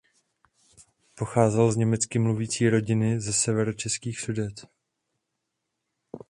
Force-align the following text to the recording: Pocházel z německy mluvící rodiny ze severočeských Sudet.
Pocházel 1.15 1.71
z 1.71 1.75
německy 1.75 2.19
mluvící 2.19 2.69
rodiny 2.69 3.21
ze 3.21 3.33
severočeských 3.33 4.19
Sudet. 4.19 4.67